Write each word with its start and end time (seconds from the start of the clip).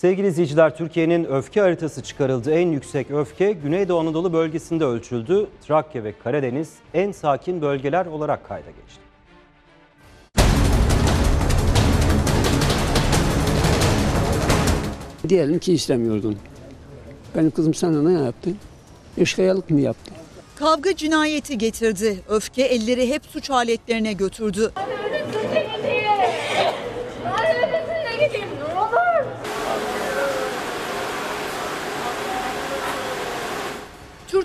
Sevgili 0.00 0.26
izleyiciler, 0.26 0.76
Türkiye'nin 0.76 1.24
öfke 1.24 1.60
haritası 1.60 2.02
çıkarıldı. 2.02 2.52
En 2.52 2.68
yüksek 2.68 3.10
öfke 3.10 3.52
Güneydoğu 3.52 4.00
Anadolu 4.00 4.32
bölgesinde 4.32 4.84
ölçüldü. 4.84 5.46
Trakya 5.66 6.04
ve 6.04 6.12
Karadeniz 6.24 6.74
en 6.94 7.12
sakin 7.12 7.62
bölgeler 7.62 8.06
olarak 8.06 8.48
kayda 8.48 8.70
geçti. 8.70 9.00
Diyelim 15.28 15.58
ki 15.58 15.72
istemiyordun. 15.72 16.38
Benim 17.36 17.50
kızım 17.50 17.74
sana 17.74 18.02
ne 18.02 18.24
yaptı? 18.24 18.50
Eşkıyalık 19.18 19.70
mı 19.70 19.80
yaptı? 19.80 20.12
Kavga 20.56 20.96
cinayeti 20.96 21.58
getirdi. 21.58 22.20
Öfke 22.28 22.62
elleri 22.62 23.08
hep 23.08 23.24
suç 23.24 23.50
aletlerine 23.50 24.12
götürdü. 24.12 24.72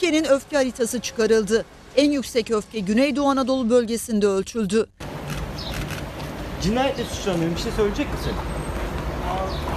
Türkiye'nin 0.00 0.28
öfke 0.28 0.56
haritası 0.56 1.00
çıkarıldı. 1.00 1.64
En 1.96 2.10
yüksek 2.10 2.50
öfke 2.50 2.80
Güneydoğu 2.80 3.28
Anadolu 3.28 3.70
bölgesinde 3.70 4.26
ölçüldü. 4.26 4.86
Cinayetle 6.62 7.04
suçlanıyorum. 7.04 7.56
Bir 7.56 7.60
şey 7.60 7.72
söyleyecek 7.72 8.06
misin? 8.14 8.32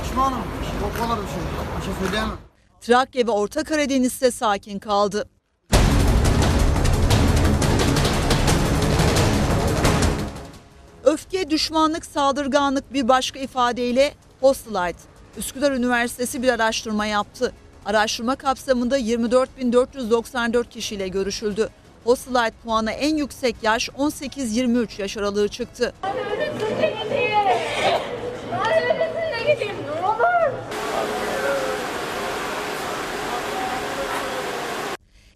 Pişmanım. 0.04 0.38
Yok 0.82 1.10
olur 1.10 1.18
bir 1.24 1.28
şey. 1.28 1.40
Bir 1.78 1.86
şey 1.86 1.94
söyleyemem. 2.06 2.38
Trakya 2.82 3.28
ve 3.28 3.32
Orta 3.32 3.64
Karadeniz'de 3.64 4.32
sakin 4.32 4.80
kaldı. 4.80 5.30
Öfke, 11.04 11.50
düşmanlık, 11.50 12.06
saldırganlık 12.06 12.94
bir 12.94 13.08
başka 13.08 13.40
ifadeyle 13.40 14.14
hostilite. 14.42 15.00
Üsküdar 15.38 15.72
Üniversitesi 15.72 16.44
bir 16.44 16.50
araştırma 16.50 17.06
yaptı. 17.06 17.54
Araştırma 17.86 18.36
kapsamında 18.36 19.00
24.494 19.00 20.70
kişiyle 20.70 21.08
görüşüldü. 21.08 21.70
Hostilite 22.04 22.52
puanı 22.64 22.92
en 22.92 23.16
yüksek 23.16 23.56
yaş 23.64 23.90
18-23 23.90 25.02
yaş 25.02 25.18
aralığı 25.18 25.48
çıktı. 25.48 25.94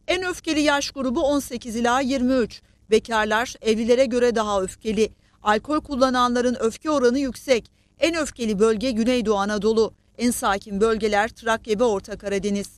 En 0.08 0.24
öfkeli 0.24 0.62
yaş 0.62 0.92
grubu 0.92 1.24
18 1.24 1.76
ila 1.76 2.00
23. 2.00 2.62
Bekarlar 2.92 3.56
evlilere 3.62 4.06
göre 4.06 4.36
daha 4.36 4.62
öfkeli. 4.62 5.09
Alkol 5.44 5.82
kullananların 5.82 6.58
öfke 6.59 6.90
oranı 6.90 7.20
yüksek. 7.20 7.72
En 8.00 8.16
öfkeli 8.16 8.59
bölge 8.59 8.92
Güneydoğu 8.92 9.38
Anadolu. 9.38 9.94
En 10.18 10.32
sakin 10.32 10.82
bölgeler 10.82 11.28
Trakya 11.30 11.80
ve 11.80 11.84
Orta 11.84 12.18
Karadeniz. 12.18 12.70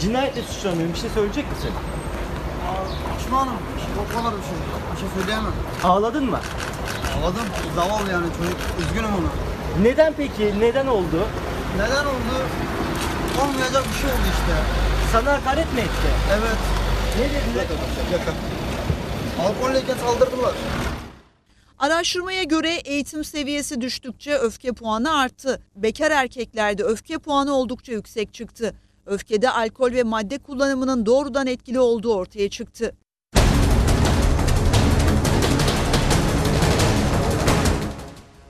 Cinayetle 0.00 0.42
suçlanıyorum. 0.42 0.94
Bir 0.94 0.98
şey 0.98 1.10
söyleyecek 1.10 1.44
misin? 1.52 1.70
Pişmanım. 3.18 3.52
Yok 3.96 4.22
olur 4.24 4.32
bir 4.38 4.42
şey. 4.44 4.56
Bir 4.94 5.00
şey 5.00 5.08
söyleyemem. 5.18 5.52
Ağladın 5.84 6.30
mı? 6.30 6.40
Ağladım. 7.16 7.44
Zavallı 7.74 8.10
yani 8.10 8.26
çocuk. 8.38 8.58
Üzgünüm 8.80 9.10
ona. 9.14 9.32
Neden 9.82 10.12
peki? 10.16 10.60
Neden 10.60 10.86
oldu? 10.86 11.26
Neden 11.76 12.04
oldu? 12.04 12.34
Olmayacak 13.42 13.84
bir 13.88 13.98
şey 14.00 14.10
oldu 14.10 14.26
işte. 14.38 14.54
Sana 15.12 15.32
hakaret 15.32 15.72
mi 15.74 15.80
etti? 15.80 16.08
Evet. 16.32 16.58
Ne 17.18 17.24
dediler? 17.24 17.66
Alkolleyken 19.46 19.96
saldırdılar. 20.06 20.52
Araştırmaya 21.78 22.42
göre 22.42 22.74
eğitim 22.74 23.24
seviyesi 23.24 23.80
düştükçe 23.80 24.34
öfke 24.34 24.72
puanı 24.72 25.18
arttı. 25.18 25.62
Bekar 25.76 26.10
erkeklerde 26.10 26.82
öfke 26.82 27.18
puanı 27.18 27.54
oldukça 27.54 27.92
yüksek 27.92 28.34
çıktı. 28.34 28.74
Öfkede 29.06 29.50
alkol 29.50 29.92
ve 29.92 30.02
madde 30.02 30.38
kullanımının 30.38 31.06
doğrudan 31.06 31.46
etkili 31.46 31.80
olduğu 31.80 32.14
ortaya 32.14 32.50
çıktı. 32.50 32.96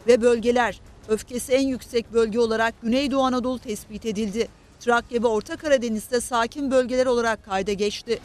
Ve 0.06 0.22
bölgeler. 0.22 0.81
Öfkesi 1.08 1.53
en 1.53 1.66
yüksek 1.66 2.12
bölge 2.12 2.38
olarak 2.38 2.75
Güneydoğu 2.82 3.22
Anadolu 3.22 3.58
tespit 3.58 4.06
edildi. 4.06 4.48
Trakya 4.81 5.22
ve 5.22 5.26
Orta 5.26 5.56
Karadeniz'de 5.56 6.20
sakin 6.20 6.70
bölgeler 6.70 7.06
olarak 7.06 7.44
kayda 7.44 7.72
geçti. 7.72 8.19